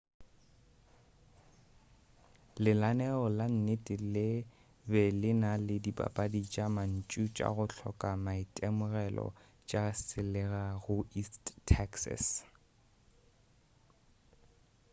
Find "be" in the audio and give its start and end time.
4.89-5.01